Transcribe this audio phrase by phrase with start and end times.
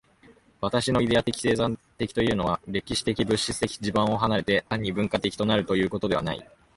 [0.61, 6.49] 私のイデヤ的生産的というのは、歴史的物質的地盤を離れて、単に文化的となるということではない。